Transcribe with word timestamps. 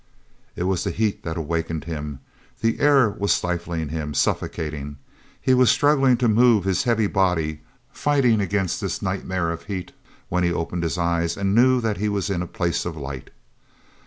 It 0.55 0.63
was 0.63 0.83
the 0.83 0.89
heat 0.89 1.21
that 1.21 1.37
awakened 1.37 1.83
him. 1.83 2.21
The 2.61 2.79
air 2.79 3.07
was 3.11 3.31
stifling 3.33 3.89
him, 3.89 4.15
suffocating. 4.15 4.97
He 5.39 5.53
was 5.53 5.69
struggling 5.69 6.17
to 6.17 6.27
move 6.27 6.63
his 6.63 6.85
heavy 6.85 7.05
body, 7.05 7.61
fighting 7.91 8.41
against 8.41 8.81
this 8.81 9.03
nightmare 9.03 9.51
of 9.51 9.65
heat 9.65 9.91
when 10.27 10.43
he 10.43 10.51
opened 10.51 10.81
his 10.81 10.97
eyes 10.97 11.37
and 11.37 11.53
knew 11.53 11.79
that 11.81 11.97
he 11.97 12.09
was 12.09 12.31
in 12.31 12.41
a 12.41 12.47
place 12.47 12.83
of 12.83 12.97
light. 12.97 13.29